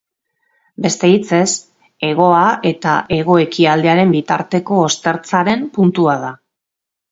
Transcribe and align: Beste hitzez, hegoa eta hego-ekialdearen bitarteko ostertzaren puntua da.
Beste 0.85 1.09
hitzez, 1.11 1.49
hegoa 2.07 2.39
eta 2.71 2.95
hego-ekialdearen 3.19 4.17
bitarteko 4.17 4.83
ostertzaren 4.89 5.71
puntua 5.79 6.19
da. 6.27 6.35